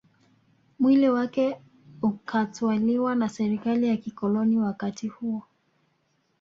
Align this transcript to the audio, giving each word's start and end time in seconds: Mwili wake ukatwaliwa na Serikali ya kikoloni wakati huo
Mwili 0.79 1.09
wake 1.09 1.61
ukatwaliwa 2.01 3.15
na 3.15 3.29
Serikali 3.29 3.87
ya 3.87 3.97
kikoloni 3.97 4.57
wakati 4.59 5.07
huo 5.07 5.43